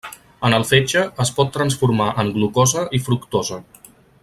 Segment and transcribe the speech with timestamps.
[0.47, 3.63] En el fetge es pot transformar en glucosa i fructosa.